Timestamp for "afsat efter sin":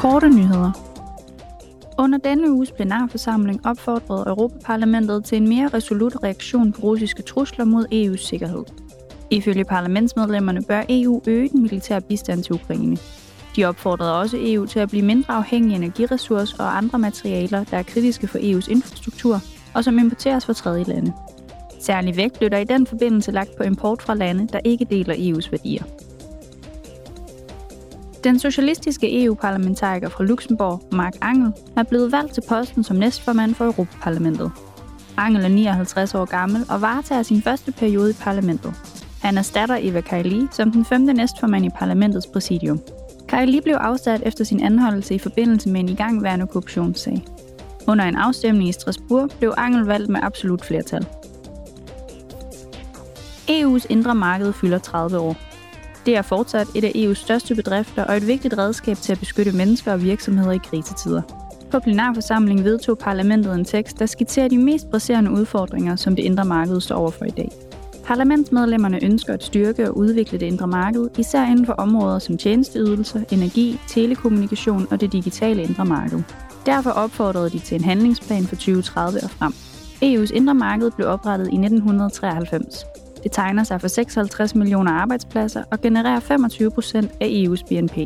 43.74-44.60